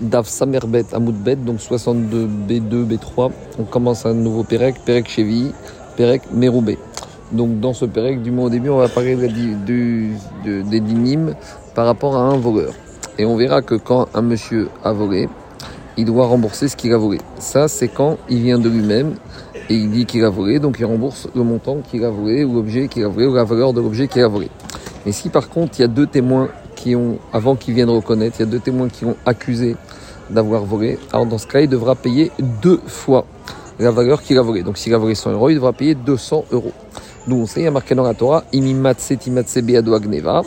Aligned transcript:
Dav 0.00 0.26
Samerbet 0.26 0.84
Amoudbet, 0.92 1.36
donc 1.36 1.60
62 1.60 2.28
B2, 2.48 2.86
B3. 2.86 3.30
On 3.58 3.64
commence 3.64 4.04
un 4.04 4.14
nouveau 4.14 4.44
Pérec, 4.44 4.76
Pérec 4.84 5.08
Chevi, 5.08 5.52
Pérec 5.96 6.22
Meroubé. 6.32 6.78
Donc 7.32 7.60
dans 7.60 7.72
ce 7.72 7.86
Pérec, 7.86 8.22
du 8.22 8.30
moins 8.30 8.46
au 8.46 8.50
début, 8.50 8.68
on 8.68 8.76
va 8.76 8.88
parler 8.88 9.16
du, 9.16 10.14
des 10.44 10.80
dynimes 10.80 11.34
par 11.74 11.86
rapport 11.86 12.16
à 12.16 12.20
un 12.20 12.36
voleur. 12.36 12.72
Et 13.18 13.24
on 13.24 13.36
verra 13.36 13.62
que 13.62 13.74
quand 13.74 14.08
un 14.14 14.22
monsieur 14.22 14.68
a 14.84 14.92
volé, 14.92 15.28
il 15.96 16.04
doit 16.04 16.26
rembourser 16.26 16.68
ce 16.68 16.76
qu'il 16.76 16.92
a 16.92 16.98
volé. 16.98 17.18
Ça, 17.38 17.68
c'est 17.68 17.88
quand 17.88 18.18
il 18.28 18.42
vient 18.42 18.58
de 18.58 18.68
lui-même 18.68 19.14
et 19.70 19.74
il 19.74 19.90
dit 19.90 20.04
qu'il 20.04 20.24
a 20.24 20.28
volé, 20.28 20.58
donc 20.58 20.76
il 20.78 20.84
rembourse 20.84 21.26
le 21.34 21.42
montant 21.42 21.78
qu'il 21.78 22.04
a 22.04 22.10
volé 22.10 22.44
ou 22.44 22.54
l'objet 22.54 22.88
qu'il 22.88 23.02
a 23.04 23.08
volé 23.08 23.26
ou 23.26 23.34
la 23.34 23.44
valeur 23.44 23.72
de 23.72 23.80
l'objet 23.80 24.06
qu'il 24.06 24.22
a 24.22 24.28
volé. 24.28 24.50
Mais 25.04 25.12
si 25.12 25.30
par 25.30 25.48
contre 25.48 25.78
il 25.78 25.82
y 25.82 25.84
a 25.84 25.88
deux 25.88 26.06
témoins 26.06 26.48
avant 27.32 27.56
qu'ils 27.56 27.74
viennent 27.74 27.90
reconnaître, 27.90 28.36
il 28.38 28.44
y 28.44 28.48
a 28.48 28.50
deux 28.50 28.60
témoins 28.60 28.88
qui 28.88 29.04
ont 29.04 29.16
accusé 29.24 29.76
d'avoir 30.30 30.64
volé, 30.64 30.98
alors 31.12 31.26
dans 31.26 31.38
ce 31.38 31.46
cas, 31.46 31.60
il 31.60 31.68
devra 31.68 31.94
payer 31.94 32.30
deux 32.62 32.80
fois 32.86 33.24
la 33.78 33.90
valeur 33.90 34.22
qu'il 34.22 34.38
a 34.38 34.42
volée. 34.42 34.62
Donc 34.62 34.78
s'il 34.78 34.94
a 34.94 34.98
volé 34.98 35.14
100 35.14 35.32
euros, 35.32 35.50
il 35.50 35.56
devra 35.56 35.72
payer 35.72 35.94
200 35.94 36.46
euros. 36.52 36.72
Nous, 37.26 37.36
on 37.36 37.46
sait, 37.46 37.60
il 37.60 37.64
y 37.64 37.66
a 37.66 37.70
marqué 37.70 37.94
dans 37.94 38.04
la 38.04 38.14
Torah, 38.14 38.44
Imimatse 38.52 39.12
Timatse 39.18 39.56
Agneva, 39.56 40.42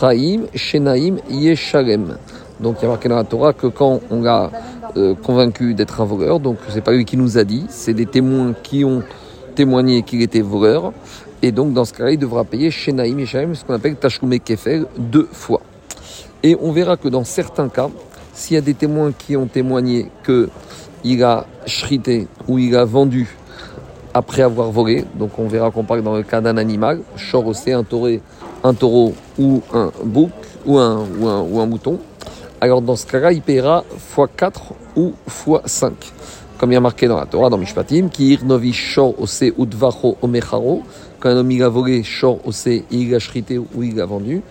Chaim, 0.00 0.42
Shenaim, 0.54 1.16
Yeshalem. 1.28 2.16
Donc 2.60 2.76
il 2.78 2.82
y 2.82 2.86
a 2.86 2.88
marqué 2.88 3.08
dans 3.08 3.16
la 3.16 3.24
Torah 3.24 3.52
que 3.52 3.66
quand 3.66 4.00
on 4.10 4.22
l'a 4.22 4.50
euh, 4.96 5.14
convaincu 5.14 5.74
d'être 5.74 6.00
un 6.00 6.04
voleur, 6.04 6.38
donc 6.38 6.58
c'est 6.68 6.80
pas 6.80 6.92
lui 6.92 7.04
qui 7.04 7.16
nous 7.16 7.38
a 7.38 7.44
dit, 7.44 7.64
c'est 7.68 7.94
des 7.94 8.06
témoins 8.06 8.54
qui 8.62 8.84
ont 8.84 9.02
témoigné 9.54 10.02
qu'il 10.02 10.22
était 10.22 10.40
voleur, 10.40 10.92
et 11.42 11.50
donc 11.50 11.72
dans 11.72 11.84
ce 11.84 11.92
cas-là, 11.92 12.12
il 12.12 12.18
devra 12.18 12.44
payer 12.44 12.70
Shenaim 12.70 13.18
Yeshalem, 13.18 13.54
ce 13.54 13.64
qu'on 13.64 13.74
appelle 13.74 13.96
Tashkume 13.96 14.38
Kefel, 14.38 14.86
deux 14.96 15.28
fois. 15.32 15.60
Et 16.42 16.56
on 16.60 16.72
verra 16.72 16.96
que 16.96 17.08
dans 17.08 17.24
certains 17.24 17.68
cas, 17.68 17.88
s'il 18.32 18.54
y 18.54 18.58
a 18.58 18.62
des 18.62 18.74
témoins 18.74 19.12
qui 19.12 19.36
ont 19.36 19.46
témoigné 19.46 20.10
qu'il 20.24 21.22
a 21.22 21.46
shrité 21.66 22.26
ou 22.48 22.58
il 22.58 22.74
a 22.76 22.84
vendu 22.84 23.36
après 24.14 24.42
avoir 24.42 24.70
volé, 24.70 25.04
donc 25.14 25.38
on 25.38 25.46
verra 25.46 25.70
qu'on 25.70 25.84
parle 25.84 26.02
dans 26.02 26.16
le 26.16 26.22
cas 26.22 26.40
d'un 26.40 26.56
animal, 26.56 27.00
chorosé, 27.16 27.72
un 27.72 27.84
taureau, 27.84 28.18
un 28.62 28.74
taureau 28.74 29.14
ou 29.38 29.62
un 29.72 29.90
bouc 30.04 30.30
ou 30.66 30.78
un, 30.78 31.04
ou 31.18 31.60
un, 31.60 31.66
mouton, 31.66 31.98
alors 32.60 32.82
dans 32.82 32.96
ce 32.96 33.06
cas-là, 33.06 33.32
il 33.32 33.42
paiera 33.42 33.84
x4 34.16 34.52
ou 34.96 35.12
x5. 35.28 35.92
Comme 36.58 36.70
il 36.70 36.74
y 36.74 36.76
a 36.76 36.80
marqué 36.80 37.08
dans 37.08 37.16
la 37.16 37.26
Torah, 37.26 37.50
dans 37.50 37.58
Mishpatim, 37.58 38.08
qui 38.08 38.34
irnovi 38.34 38.72
shor 38.72 39.20
ose 39.20 39.50
udvacho 39.58 40.16
omecharo, 40.22 40.82
quand 41.18 41.30
un 41.30 41.38
homme 41.38 41.50
il 41.50 41.62
a 41.62 41.68
volé 41.68 42.04
shor 42.04 42.38
ose, 42.46 42.84
il 42.90 43.14
a 43.14 43.18
shrité 43.18 43.58
ou 43.58 43.82
il 43.82 44.00
a 44.00 44.06
vendu, 44.06 44.42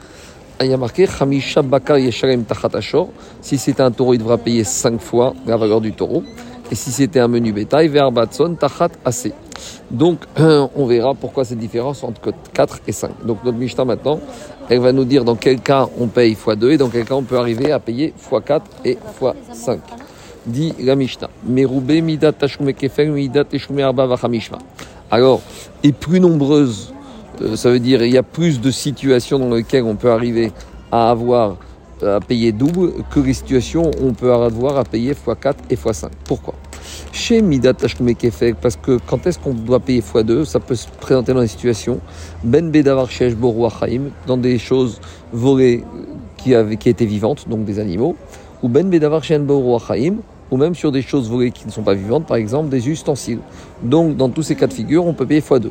il 0.64 0.72
y 0.72 0.74
a 0.74 0.78
marqué 0.78 1.08
Hamisha 1.20 1.62
Bakar 1.62 1.98
Yeshalem 1.98 2.44
Tachatashor. 2.44 3.10
Si 3.42 3.58
c'était 3.58 3.82
un 3.82 3.92
taureau, 3.92 4.14
il 4.14 4.20
devra 4.20 4.38
payer 4.38 4.64
5 4.64 5.00
fois 5.02 5.34
la 5.46 5.58
valeur 5.58 5.82
du 5.82 5.94
taureau. 5.94 6.24
Et 6.72 6.76
si 6.76 6.92
c'était 6.92 7.20
un 7.20 7.28
menu 7.28 7.52
bétail, 7.52 7.88
Verbatson 7.88 8.56
Tachat. 8.56 8.90
Donc, 9.90 10.20
on 10.76 10.86
verra 10.86 11.14
pourquoi 11.14 11.46
cette 11.46 11.58
différence 11.58 12.04
entre 12.04 12.34
4 12.54 12.82
et 12.88 12.92
5. 12.92 13.26
Donc, 13.26 13.44
notre 13.44 13.58
Mishnah 13.58 13.86
maintenant, 13.86 14.20
elle 14.70 14.80
va 14.80 14.92
nous 14.94 15.06
dire 15.06 15.24
dans 15.24 15.36
quel 15.36 15.60
cas 15.60 15.88
on 16.00 16.08
paye 16.08 16.34
x2 16.34 16.72
et 16.72 16.78
dans 16.78 16.90
quel 16.90 17.06
cas 17.06 17.16
on 17.16 17.24
peut 17.24 17.38
arriver 17.38 17.72
à 17.72 17.80
payer 17.80 18.14
x4 18.30 18.62
et 18.86 18.98
x5. 19.22 19.80
Dit 20.46 20.74
la 20.80 20.96
Mishnah. 20.96 21.30
Alors, 25.12 25.42
et 25.84 25.92
plus 25.92 26.20
nombreuses 26.20 26.94
ça 27.56 27.70
veut 27.70 27.80
dire 27.80 28.04
il 28.04 28.14
y 28.14 28.18
a 28.18 28.24
plus 28.24 28.62
de 28.62 28.72
situations 28.72 29.40
dans 29.40 29.54
lesquelles 29.56 29.84
on 29.84 29.96
peut 29.96 30.12
arriver 30.12 30.52
à 30.92 31.10
avoir 31.10 31.58
à 32.04 32.20
payer 32.20 32.52
double 32.52 32.94
que 33.12 33.20
les 33.20 33.34
situations 33.34 33.92
où 34.02 34.08
on 34.08 34.14
peut 34.14 34.34
avoir 34.34 34.78
à 34.78 34.84
payer 34.84 35.14
x4 35.14 35.54
et 35.70 35.76
x5. 35.76 36.10
Pourquoi? 36.26 36.56
Chez 37.12 37.42
Midat 37.42 37.74
Kefek, 37.74 38.56
parce 38.56 38.76
que 38.76 38.98
quand 39.06 39.26
est-ce 39.28 39.38
qu'on 39.38 39.54
doit 39.54 39.80
payer 39.80 40.02
x2 40.02 40.46
Ça 40.46 40.60
peut 40.60 40.76
se 40.76 40.88
présenter 41.00 41.34
dans 41.34 41.42
des 41.42 41.48
situations 41.48 42.00
Ben 42.44 42.72
Bedavar 42.72 43.10
Shesh 43.10 43.34
dans 44.28 44.38
des 44.38 44.58
choses 44.58 45.00
volées 45.32 45.84
qui, 46.38 46.54
étaient 46.54 47.06
vivantes, 47.06 47.48
donc 47.48 47.66
des 47.66 47.80
animaux, 47.80 48.16
ou 48.64 48.70
Ben 48.70 48.90
Bedavar 48.90 49.24
Shen 49.24 49.46
ou 50.52 50.58
même 50.58 50.76
sur 50.76 50.92
des 50.92 51.02
choses 51.02 51.30
volées 51.30 51.52
qui 51.52 51.66
ne 51.66 51.72
sont 51.72 51.84
pas 51.84 51.94
vivantes, 51.94 52.26
par 52.26 52.36
exemple 52.36 52.70
des 52.70 52.90
ustensiles. 52.90 53.40
Donc, 53.82 54.18
dans 54.18 54.28
tous 54.28 54.44
ces 54.44 54.56
cas 54.56 54.68
de 54.68 54.74
figure, 54.74 55.06
on 55.06 55.14
peut 55.14 55.26
payer 55.26 55.40
x2. 55.40 55.70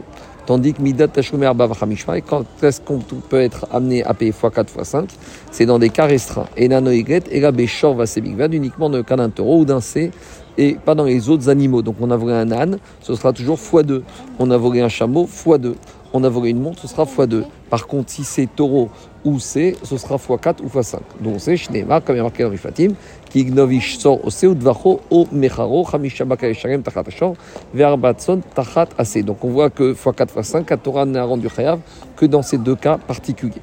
Tandis 0.50 0.74
que 0.74 0.82
Midat 0.82 1.06
Tashumer 1.06 1.52
Bavachamishma, 1.54 2.18
et 2.18 2.22
quand 2.22 2.44
est-ce 2.60 2.80
qu'on 2.80 2.98
peut 2.98 3.40
être 3.40 3.68
amené 3.70 4.02
à 4.02 4.14
payer 4.14 4.32
x4, 4.32 4.64
x5 4.76 5.04
C'est 5.52 5.64
dans 5.64 5.78
des 5.78 5.90
cas 5.90 6.06
restreints. 6.06 6.48
Et 6.56 6.66
Nanoigret, 6.66 7.22
et 7.30 7.38
la 7.38 7.52
Béchor 7.52 7.94
va 7.94 8.04
uniquement 8.50 8.90
dans 8.90 8.96
le 8.96 9.04
cas 9.04 9.14
d'un 9.14 9.30
taureau 9.30 9.60
ou 9.60 9.64
d'un 9.64 9.80
C, 9.80 10.10
et 10.58 10.74
pas 10.74 10.96
dans 10.96 11.04
les 11.04 11.28
autres 11.28 11.48
animaux. 11.50 11.82
Donc 11.82 11.94
on 12.00 12.10
a 12.10 12.16
volé 12.16 12.34
un 12.34 12.50
âne, 12.50 12.78
ce 13.00 13.14
sera 13.14 13.32
toujours 13.32 13.58
x2. 13.58 14.02
On 14.40 14.50
a 14.50 14.56
volé 14.56 14.80
un 14.80 14.88
chameau, 14.88 15.28
x2 15.32 15.74
on 16.12 16.24
a 16.24 16.28
volé 16.28 16.50
une 16.50 16.60
montre, 16.60 16.82
ce 16.82 16.88
sera 16.88 17.04
x2. 17.04 17.44
Par 17.68 17.86
contre, 17.86 18.10
si 18.10 18.24
c'est 18.24 18.46
taureau 18.46 18.88
ou 19.24 19.38
c'est, 19.38 19.76
ce 19.82 19.96
sera 19.96 20.16
x4 20.16 20.56
ou 20.62 20.68
x5. 20.68 20.98
Donc 21.20 21.36
c'est 21.38 21.56
Shnema, 21.56 22.00
comme 22.00 22.16
il 22.16 22.18
y 22.18 22.20
a 22.20 22.24
marqué 22.24 22.42
dans 22.42 22.50
Rifatim, 22.50 22.94
qui 23.28 23.40
ignovish 23.40 23.98
sort 23.98 24.18
au 24.24 24.46
ou 24.46 24.54
dvacho 24.54 25.00
au 25.10 25.26
mecharo, 25.32 25.86
chamishabaka 25.90 26.48
esharem 26.48 26.82
tachat 26.82 27.04
ashor, 27.06 27.34
verbatson 27.74 28.40
tachat 28.54 28.88
assez. 28.98 29.22
Donc 29.22 29.44
on 29.44 29.50
voit 29.50 29.70
que 29.70 29.94
x4, 29.94 30.34
x5, 30.34 30.70
la 30.70 30.76
Torah 30.76 31.04
n'a 31.04 31.24
rendu 31.24 31.48
chayav 31.48 31.80
que 32.16 32.26
dans 32.26 32.42
ces 32.42 32.58
deux 32.58 32.76
cas 32.76 32.98
particuliers. 32.98 33.62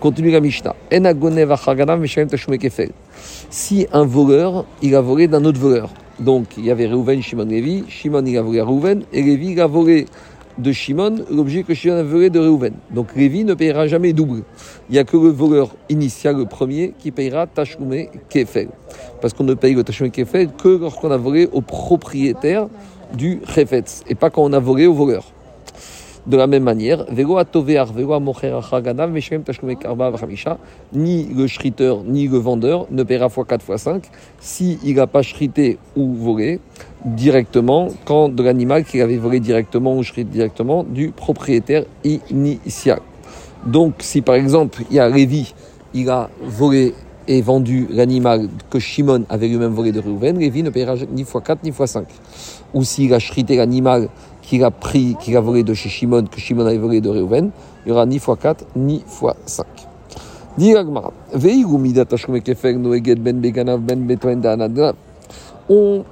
Continue 0.00 0.30
la 0.30 0.40
Mishnah. 0.40 0.76
Si 3.50 3.86
un 3.92 4.04
voleur, 4.04 4.64
il 4.80 4.94
a 4.94 5.00
volé 5.00 5.26
d'un 5.26 5.44
autre 5.44 5.58
voleur. 5.58 5.90
Donc 6.20 6.56
il 6.56 6.64
y 6.66 6.70
avait 6.70 6.86
Reuven, 6.86 7.20
Shimon, 7.22 7.44
Lévi. 7.44 7.84
Shimon, 7.88 8.24
il 8.24 8.38
a 8.38 8.42
volé 8.42 8.60
à 8.60 8.64
Reuven. 8.64 9.02
Et 9.12 9.22
Lévi, 9.22 9.52
il 9.52 9.60
a 9.60 9.66
volé 9.66 10.06
de 10.58 10.72
Shimon 10.72 11.24
l'objet 11.30 11.62
que 11.62 11.74
Shimon 11.74 11.96
a 11.96 12.02
volé 12.02 12.30
de 12.30 12.38
Reuven. 12.38 12.74
Donc 12.90 13.14
Lévi 13.16 13.44
ne 13.44 13.54
payera 13.54 13.86
jamais 13.86 14.12
double. 14.12 14.42
Il 14.88 14.92
n'y 14.92 14.98
a 14.98 15.04
que 15.04 15.16
le 15.16 15.28
voleur 15.28 15.74
initial, 15.88 16.36
le 16.36 16.46
premier, 16.46 16.94
qui 16.98 17.10
payera 17.10 17.46
Tashumé 17.46 18.10
Kefel. 18.28 18.68
Parce 19.20 19.34
qu'on 19.34 19.44
ne 19.44 19.54
paye 19.54 19.74
le 19.74 19.84
Tashumé 19.84 20.10
Kefel 20.10 20.50
que 20.52 20.68
lorsqu'on 20.68 21.10
a 21.10 21.16
volé 21.16 21.48
au 21.52 21.60
propriétaire 21.60 22.68
du 23.16 23.40
Chefetz 23.46 24.02
et 24.08 24.14
pas 24.14 24.30
quand 24.30 24.42
on 24.42 24.52
a 24.52 24.58
volé 24.58 24.86
au 24.86 24.94
voleur. 24.94 25.24
De 26.28 26.36
la 26.36 26.46
même 26.46 26.62
manière, 26.62 27.06
ni 30.92 31.28
le 31.34 31.46
shriteur 31.46 32.04
ni 32.04 32.28
le 32.28 32.36
vendeur 32.36 32.86
ne 32.90 33.02
paiera 33.02 33.30
fois 33.30 33.46
4 33.46 33.64
fois 33.64 33.78
5 33.78 34.02
s'il 34.38 34.94
n'a 34.94 35.06
pas 35.06 35.22
shrité 35.22 35.78
ou 35.96 36.12
volé 36.12 36.60
directement 37.06 37.88
quand 38.04 38.28
de 38.28 38.42
l'animal 38.42 38.84
qu'il 38.84 39.00
avait 39.00 39.16
volé 39.16 39.40
directement 39.40 39.96
ou 39.96 40.02
shrité 40.02 40.30
directement 40.30 40.84
du 40.84 41.12
propriétaire 41.12 41.84
initial. 42.04 43.00
Donc 43.64 43.94
si 44.00 44.20
par 44.20 44.34
exemple 44.34 44.82
il 44.90 44.96
y 44.96 45.00
a 45.00 45.08
Lévi, 45.08 45.54
il 45.94 46.10
a 46.10 46.28
volé 46.42 46.92
et 47.26 47.40
vendu 47.40 47.86
l'animal 47.90 48.48
que 48.68 48.78
Shimon 48.78 49.24
avait 49.30 49.48
lui-même 49.48 49.72
volé 49.72 49.92
de 49.92 50.00
Reuven, 50.00 50.38
Lévi 50.38 50.62
ne 50.62 50.70
paiera 50.70 50.94
ni 51.10 51.24
fois 51.24 51.40
4 51.40 51.62
ni 51.62 51.72
fois 51.72 51.86
5. 51.86 52.06
Ou 52.74 52.84
s'il 52.84 53.14
a 53.14 53.18
shrité 53.18 53.56
l'animal 53.56 54.08
qu'il 54.48 54.64
a 54.64 54.70
pris, 54.70 55.14
qu'il 55.20 55.36
a 55.36 55.40
volé 55.40 55.62
de 55.62 55.74
chez 55.74 55.90
Shimon, 55.90 56.24
que 56.24 56.40
Shimon 56.40 56.64
avait 56.64 56.78
volé 56.78 57.02
de 57.02 57.10
Reuven, 57.10 57.50
il 57.84 57.90
y 57.90 57.92
aura 57.92 58.06
ni 58.06 58.18
fois 58.18 58.36
4 58.36 58.64
ni 58.76 59.04
fois 59.06 59.36
5. 59.44 59.66
On, 65.68 66.02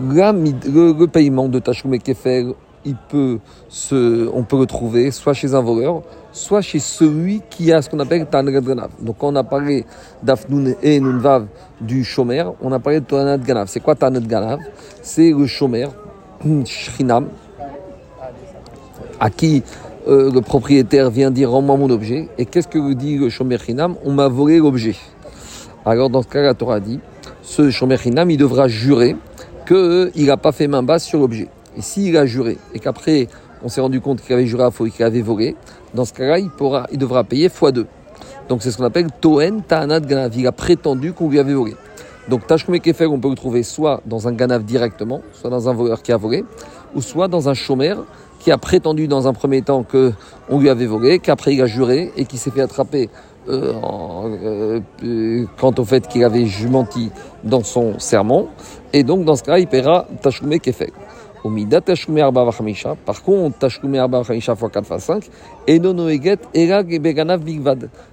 le, 0.00 1.06
paiement 1.06 1.48
de 1.48 1.60
Tashum 1.60 1.96
Kefel, 1.98 2.52
il 2.84 2.96
peut 3.08 3.38
se, 3.68 4.28
on 4.34 4.42
peut 4.42 4.58
le 4.58 4.66
trouver 4.66 5.12
soit 5.12 5.34
chez 5.34 5.54
un 5.54 5.60
voleur, 5.60 6.02
soit 6.32 6.62
chez 6.62 6.80
celui 6.80 7.42
qui 7.48 7.72
a 7.72 7.80
ce 7.80 7.88
qu'on 7.88 8.00
appelle 8.00 8.26
Tanad 8.26 8.52
Ganav. 8.52 8.90
Donc, 9.00 9.18
quand 9.18 9.28
on 9.28 9.36
a 9.36 9.44
parlé 9.44 9.84
d'Afnoun 10.22 10.74
et 10.82 10.98
Nunvav 10.98 11.46
du 11.80 12.02
Shomer, 12.02 12.44
on 12.60 12.72
a 12.72 12.80
parlé 12.80 12.98
de 13.00 13.04
Tanad 13.04 13.44
Ganav. 13.44 13.68
C'est 13.68 13.80
quoi 13.80 13.94
Tanad 13.94 14.26
Ganav? 14.26 14.58
C'est 15.00 15.30
le 15.30 15.46
Shomer, 15.46 15.86
Shrinam, 16.64 17.28
à 19.20 19.30
qui 19.30 19.62
euh, 20.06 20.30
le 20.32 20.40
propriétaire 20.40 21.10
vient 21.10 21.30
dire 21.30 21.50
rends-moi 21.50 21.76
mon 21.76 21.90
objet. 21.90 22.28
Et 22.38 22.46
qu'est-ce 22.46 22.68
que 22.68 22.78
vous 22.78 22.94
dit 22.94 23.18
le 23.18 23.28
Shomer 23.28 23.58
On 24.04 24.12
m'a 24.12 24.28
volé 24.28 24.58
l'objet. 24.58 24.96
Alors, 25.84 26.10
dans 26.10 26.22
ce 26.22 26.28
cas, 26.28 26.42
la 26.42 26.54
Torah 26.54 26.80
dit 26.80 27.00
ce 27.42 27.70
Shomer 27.70 27.96
Shinam, 27.96 28.30
il 28.30 28.36
devra 28.36 28.68
jurer 28.68 29.16
qu'il 29.66 30.26
n'a 30.26 30.36
pas 30.36 30.52
fait 30.52 30.66
main 30.66 30.82
basse 30.82 31.04
sur 31.04 31.18
l'objet. 31.18 31.48
Et 31.76 31.82
s'il 31.82 32.16
a 32.16 32.26
juré 32.26 32.58
et 32.74 32.78
qu'après 32.78 33.28
on 33.62 33.68
s'est 33.68 33.80
rendu 33.80 34.00
compte 34.00 34.20
qu'il 34.20 34.32
avait 34.34 34.46
juré 34.46 34.64
à 34.64 34.70
faux 34.70 34.86
et 34.86 34.90
qu'il 34.90 35.04
avait 35.04 35.20
volé, 35.20 35.56
dans 35.94 36.04
ce 36.04 36.12
cas-là, 36.12 36.38
il, 36.38 36.50
pourra, 36.50 36.86
il 36.92 36.98
devra 36.98 37.24
payer 37.24 37.48
x2. 37.48 37.86
Donc 38.48 38.62
c'est 38.62 38.70
ce 38.70 38.78
qu'on 38.78 38.84
appelle 38.84 39.08
Toen 39.20 39.62
Ta'anat 39.62 40.00
Ganav. 40.00 40.36
Il 40.36 40.46
a 40.46 40.52
prétendu 40.52 41.12
qu'on 41.12 41.28
lui 41.28 41.38
avait 41.38 41.54
volé. 41.54 41.74
Donc 42.28 42.46
Tashkume 42.46 42.78
Kefer, 42.78 43.06
on 43.06 43.18
peut 43.18 43.30
le 43.30 43.34
trouver 43.34 43.62
soit 43.62 44.02
dans 44.04 44.28
un 44.28 44.32
Ganav 44.32 44.64
directement, 44.64 45.22
soit 45.32 45.50
dans 45.50 45.68
un 45.68 45.72
voleur 45.72 46.02
qui 46.02 46.12
a 46.12 46.16
volé, 46.16 46.44
ou 46.94 47.00
soit 47.00 47.28
dans 47.28 47.48
un 47.48 47.54
chômeur 47.54 48.04
qui 48.38 48.52
a 48.52 48.58
prétendu 48.58 49.08
dans 49.08 49.26
un 49.26 49.32
premier 49.32 49.62
temps 49.62 49.82
qu'on 49.82 50.58
lui 50.60 50.68
avait 50.68 50.86
volé, 50.86 51.18
qu'après 51.18 51.54
il 51.54 51.62
a 51.62 51.66
juré 51.66 52.12
et 52.16 52.24
qui 52.24 52.38
s'est 52.38 52.50
fait 52.50 52.60
attraper 52.60 53.08
euh, 53.48 54.80
euh, 55.02 55.46
quant 55.58 55.72
au 55.78 55.84
fait 55.84 56.06
qu'il 56.06 56.22
avait 56.22 56.44
jumenti 56.44 57.10
dans 57.44 57.64
son 57.64 57.98
sermon. 57.98 58.48
Et 58.92 59.02
donc, 59.02 59.24
dans 59.24 59.36
ce 59.36 59.42
cas, 59.42 59.58
il 59.58 59.66
paiera 59.66 60.06
Tashkume 60.22 60.60
Kefeg. 60.60 60.92
Arba. 62.20 62.50
Par 63.04 63.22
contre, 63.22 63.68
Arba 63.96 64.18
Vachamisha 64.18 64.52
x 64.52 64.62
4 64.72 64.92
x 64.94 65.04
5. 65.04 65.30
Et 65.66 65.80
Erag 66.54 67.00
Beganav. 67.00 67.42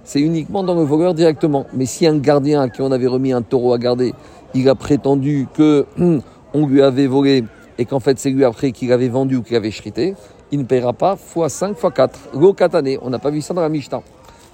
C'est 0.04 0.20
uniquement 0.20 0.62
dans 0.62 0.74
le 0.74 0.82
voleur 0.82 1.14
directement. 1.14 1.66
Mais 1.72 1.86
si 1.86 2.06
un 2.06 2.18
gardien 2.18 2.62
à 2.62 2.68
qui 2.68 2.82
on 2.82 2.92
avait 2.92 3.06
remis 3.06 3.32
un 3.32 3.42
taureau 3.42 3.72
à 3.72 3.78
garder, 3.78 4.14
il 4.54 4.68
a 4.68 4.74
prétendu 4.74 5.46
que 5.54 5.86
on 6.54 6.66
lui 6.66 6.82
avait 6.82 7.06
volé 7.06 7.44
et 7.78 7.84
qu'en 7.84 8.00
fait 8.00 8.18
c'est 8.18 8.30
lui 8.30 8.44
après 8.44 8.72
qu'il 8.72 8.92
avait 8.92 9.08
vendu 9.08 9.36
ou 9.36 9.42
qu'il 9.42 9.56
avait 9.56 9.70
chrité, 9.70 10.14
il 10.50 10.60
ne 10.60 10.64
paiera 10.64 10.92
pas 10.92 11.16
x 11.36 11.52
5 11.52 11.70
x 11.72 11.86
4. 11.94 12.18
Go 12.34 12.52
katane, 12.52 12.96
on 13.02 13.10
n'a 13.10 13.18
pas 13.18 13.30
vu 13.30 13.40
ça 13.40 13.54
dans 13.54 13.62
la 13.62 13.68
Mishnah. 13.68 14.02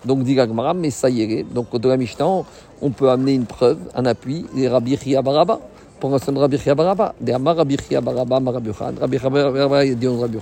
Donc 0.04 0.24
dit 0.24 0.34
Gagmara, 0.34 0.74
mais 0.74 0.90
ça 0.90 1.08
y 1.08 1.22
est. 1.22 1.44
Donc 1.44 1.74
dans 1.76 1.88
la 1.88 1.96
Mishnah, 1.96 2.42
on 2.80 2.90
peut 2.90 3.10
amener 3.10 3.34
une 3.34 3.46
preuve, 3.46 3.78
un 3.94 4.04
appui, 4.06 4.46
les 4.54 4.68
Rabbi 4.68 4.98
Baraba. 5.22 5.60
Pour 6.02 6.10
l'instant, 6.10 6.34
Rabbi 6.34 6.58
Chia 6.58 6.74
Baraba. 6.74 7.14
Des 7.20 7.30
Amar 7.30 7.54
Rabbi 7.54 7.76
Chia 7.76 8.00
Baraba, 8.00 8.40
Rabbi 8.44 8.70
Yochanan. 8.70 8.96
Rabbi 9.00 9.18
Chia 9.20 9.30
Baraba, 9.30 9.84
dit 9.84 10.08
Rabbi. 10.08 10.38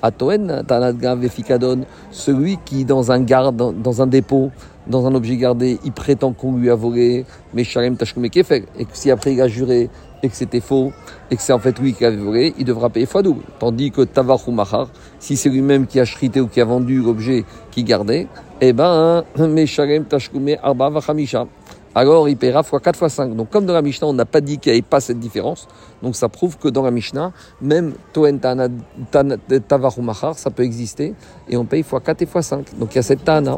Atoen, 0.00 0.64
Tanad 0.66 0.98
Gav 0.98 1.22
et 1.22 1.28
Fikadon, 1.28 1.80
celui 2.10 2.56
qui 2.64 2.86
dans 2.86 3.12
un 3.12 3.20
garde, 3.20 3.82
dans 3.82 4.00
un 4.00 4.06
dépôt, 4.06 4.50
dans 4.86 5.06
un 5.06 5.14
objet 5.14 5.36
gardé, 5.36 5.78
il 5.84 5.92
prétend 5.92 6.32
qu'on 6.32 6.56
lui 6.56 6.70
a 6.70 6.74
volé, 6.74 7.26
mais 7.52 7.64
Shalem 7.64 7.98
Tashkume 7.98 8.30
Kefeg, 8.30 8.64
et 8.78 8.86
que 8.86 8.92
si 8.94 9.10
après 9.10 9.34
il 9.34 9.42
a 9.42 9.48
juré 9.48 9.90
et 10.22 10.28
que 10.30 10.34
c'était 10.34 10.60
faux, 10.60 10.90
et 11.30 11.36
que 11.36 11.42
c'est 11.42 11.52
en 11.52 11.58
fait 11.58 11.78
lui 11.78 11.92
qui 11.92 12.06
avait 12.06 12.16
volé, 12.16 12.54
il 12.56 12.64
devra 12.64 12.88
payer 12.88 13.04
fois 13.04 13.20
double. 13.20 13.42
Tandis 13.58 13.90
que 13.90 14.00
Tavar 14.00 14.38
ou 14.48 14.52
Mahar, 14.52 14.88
si 15.20 15.36
c'est 15.36 15.50
lui-même 15.50 15.86
qui 15.86 16.00
a 16.00 16.06
chrité 16.06 16.40
ou 16.40 16.46
qui 16.46 16.62
a 16.62 16.64
vendu 16.64 17.02
l'objet 17.02 17.44
qu'il 17.70 17.84
gardait, 17.84 18.26
eh 18.62 18.72
ben, 18.72 19.22
Meshalem 19.36 20.06
Tashkume 20.06 20.56
Arba 20.62 20.88
Vachamisha. 20.88 21.46
Alors 21.98 22.28
il 22.28 22.36
paiera 22.36 22.62
fois 22.62 22.78
4 22.78 22.96
fois 22.96 23.08
5. 23.08 23.34
Donc 23.34 23.50
comme 23.50 23.66
dans 23.66 23.72
la 23.72 23.82
Mishnah, 23.82 24.06
on 24.06 24.12
n'a 24.12 24.24
pas 24.24 24.40
dit 24.40 24.58
qu'il 24.58 24.70
n'y 24.70 24.78
avait 24.78 24.86
pas 24.86 25.00
cette 25.00 25.18
différence. 25.18 25.66
Donc 26.00 26.14
ça 26.14 26.28
prouve 26.28 26.56
que 26.56 26.68
dans 26.68 26.82
la 26.82 26.92
Mishnah, 26.92 27.32
même 27.60 27.94
Toen 28.12 28.38
Tavar 29.66 29.98
ou 29.98 30.02
Mahar, 30.02 30.38
ça 30.38 30.50
peut 30.50 30.62
exister. 30.62 31.14
Et 31.48 31.56
on 31.56 31.64
paye 31.64 31.82
fois 31.82 31.98
4 31.98 32.22
et 32.22 32.26
fois 32.26 32.42
5. 32.42 32.78
Donc 32.78 32.92
il 32.92 32.96
y 32.96 32.98
a 33.00 33.02
cette 33.02 33.24
Tana. 33.24 33.56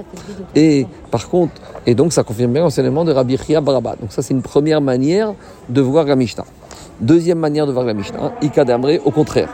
Et 0.55 0.87
par 1.11 1.29
contre, 1.29 1.53
et 1.85 1.95
donc 1.95 2.15
ça 2.15 2.23
confirme 2.23 2.55
bien 2.55 2.63
l'enseignement 2.63 3.05
de 3.05 3.13
Rabbi 3.13 3.37
Chia 3.37 3.61
Baraba. 3.61 3.97
Donc 3.97 4.11
ça 4.11 4.23
c'est 4.23 4.33
une 4.33 4.41
première 4.41 4.81
manière 4.81 5.35
de 5.69 5.83
voir 5.83 6.07
la 6.07 6.17
Mishnah. 6.17 6.47
Deuxième 6.99 7.41
manière 7.41 7.67
de 7.67 7.73
voir 7.73 7.85
la 7.85 7.93
Mishnah, 7.93 8.33
Ikadamre, 8.41 9.05
au 9.05 9.11
contraire. 9.11 9.51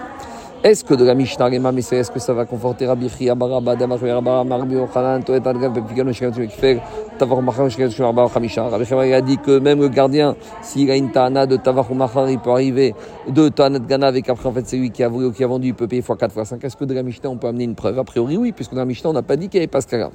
Est-ce 0.67 0.83
que 0.83 0.95
de 0.95 1.05
la 1.05 1.15
Mishnah 1.15 1.45
Rema, 1.45 1.71
mais 1.71 1.79
est-ce 1.79 2.11
que 2.11 2.19
ça 2.19 2.33
va 2.33 2.45
conforter 2.45 2.89
Rabbi 2.89 3.09
Chia 3.09 3.37
Baraba, 3.37 3.77
Damar 3.77 3.99
Baraba, 3.99 4.57
Rabbi 4.57 4.75
Yochanan, 4.75 5.23
Toet 5.23 5.47
Adgav, 5.47 5.73
Pepigano, 5.73 6.13
Shekatou 6.13 6.41
Ekfer, 6.41 6.81
Tavar 7.17 7.41
Machar, 7.41 7.71
Shekatou 7.71 8.03
Baraba, 8.13 8.29
Chamisha 8.35 8.69
Rabbi 8.69 8.85
Chia 8.85 8.99
a 8.99 9.21
dit 9.21 9.39
que 9.39 9.61
même 9.61 9.79
le 9.79 9.87
gardien, 9.87 10.35
s'il 10.63 10.91
a 10.91 10.97
une 10.97 11.13
Tana 11.13 11.47
de 11.47 11.55
Tavar 11.55 11.95
Machar, 11.95 12.29
il 12.29 12.41
peut 12.41 12.51
arriver 12.51 12.97
de 13.29 13.49
Tana 13.49 13.79
de 13.79 13.87
Ganav 13.87 14.17
et 14.17 14.23
qu'après 14.23 14.49
en 14.49 14.53
fait 14.53 14.67
c'est 14.67 14.77
lui 14.77 14.91
qui 14.91 15.05
a 15.05 15.09
voulu 15.09 15.27
ou 15.27 15.31
qui 15.31 15.45
a 15.45 15.47
vendu, 15.47 15.69
il 15.69 15.75
peut 15.75 15.87
payer 15.87 16.03
fois 16.03 16.17
4 16.17 16.33
fois 16.33 16.45
5. 16.45 16.65
Est-ce 16.65 16.77
que 16.77 16.85
de 16.85 16.95
la 16.95 17.05
Mishnah 17.05 17.31
on 17.31 17.37
peut 17.37 17.47
amener 17.47 17.63
une 17.63 17.77
preuve 17.77 17.97
A 18.01 18.03
priori 18.03 18.37
oui, 18.37 18.51
puisque 18.51 18.73
dans 18.73 18.81
la 18.81 18.87
Mishnah 18.87 19.11
on 19.11 19.13
n'a 19.13 19.23
pas 19.23 19.37
dit 19.37 19.49
qu'il 19.49 19.61
n'y 19.61 19.63
avait 19.63 19.71
pas 19.71 19.83
ce 19.83 19.87
cas-là 19.87 20.11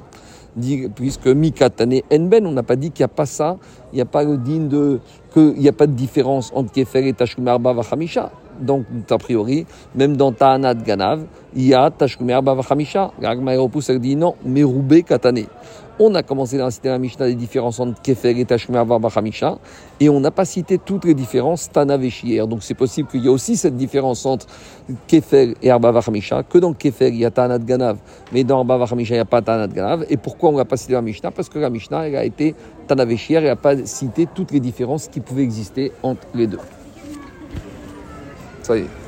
puisque 0.95 1.27
Mikatane 1.27 2.01
Enben, 2.11 2.45
on 2.45 2.51
n'a 2.51 2.63
pas 2.63 2.75
dit 2.75 2.91
qu'il 2.91 3.03
n'y 3.03 3.05
a 3.05 3.15
pas 3.15 3.25
ça, 3.25 3.55
il 3.93 3.95
n'y 3.95 4.01
a 4.01 4.05
pas 4.05 4.25
le 4.25 4.35
de, 4.35 4.99
qu'il 5.33 5.53
n'y 5.53 5.69
a 5.69 5.71
pas 5.71 5.87
de 5.87 5.93
différence 5.93 6.51
entre 6.53 6.73
Kefer 6.73 7.07
et 7.07 7.13
Tashkumer 7.13 7.55
Vachamisha. 7.57 8.31
Donc, 8.59 8.85
a 9.09 9.17
priori, 9.17 9.65
même 9.95 10.17
dans 10.17 10.31
Ta'anat 10.31 10.75
Ganav, 10.75 11.25
il 11.55 11.67
y 11.67 11.73
a 11.73 11.89
Tashkumer 11.89 12.39
Vachamisha. 12.43 13.11
Gagma 13.19 13.53
elle 13.53 13.99
dit 13.99 14.15
non, 14.15 14.35
Meroube 14.45 15.01
Katane. 15.03 15.45
On 15.99 16.15
a 16.15 16.23
commencé 16.23 16.59
à 16.59 16.71
citer 16.71 16.89
la 16.89 16.97
Mishnah 16.97 17.27
des 17.27 17.35
différences 17.35 17.79
entre 17.79 18.01
Kefer 18.01 18.39
et 18.39 18.45
Tashkumer 18.45 18.83
Vachamisha, 18.87 19.57
et 19.99 20.09
on 20.09 20.19
n'a 20.19 20.31
pas 20.31 20.45
cité 20.45 20.79
toutes 20.79 21.05
les 21.05 21.13
différences 21.13 21.69
Tanav 21.69 22.03
et 22.03 22.39
Donc, 22.47 22.63
c'est 22.63 22.73
possible 22.73 23.07
qu'il 23.09 23.21
y 23.21 23.27
ait 23.27 23.29
aussi 23.29 23.55
cette 23.55 23.75
différence 23.75 24.25
entre 24.25 24.47
Kefer 25.07 25.55
et 25.61 25.69
Arba 25.69 25.91
Vachamisha, 25.91 26.43
que 26.43 26.57
dans 26.57 26.73
Kefer, 26.73 27.09
il 27.09 27.17
y 27.17 27.25
a 27.25 27.31
Ta'anat 27.31 27.59
Ganav, 27.59 27.97
mais 28.31 28.43
dans 28.43 28.59
Arba 28.59 28.77
Vachamisha, 28.77 29.13
il 29.13 29.17
n'y 29.17 29.21
a 29.21 29.25
pas 29.25 29.41
Ta'anat 29.41 29.67
Ganav. 29.67 30.05
Et 30.09 30.17
pourquoi 30.17 30.49
on 30.49 30.57
n'a 30.57 30.65
pas 30.65 30.77
cité 30.77 30.93
la 30.93 31.01
Mishnah? 31.01 31.31
Parce 31.31 31.49
que 31.49 31.59
la 31.59 31.69
Mishnah, 31.69 32.07
elle 32.07 32.15
a 32.15 32.25
été 32.25 32.55
Tanav 32.87 33.11
et 33.11 33.19
elle 33.29 33.43
n'a 33.43 33.55
pas 33.55 33.85
cité 33.85 34.27
toutes 34.33 34.51
les 34.51 34.59
différences 34.59 35.07
qui 35.07 35.19
pouvaient 35.19 35.43
exister 35.43 35.91
entre 36.01 36.25
les 36.33 36.47
deux. 36.47 36.59
Ça 38.71 38.77
y 38.77 38.83
est. 38.83 39.00